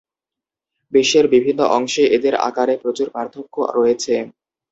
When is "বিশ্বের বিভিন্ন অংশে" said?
0.93-2.03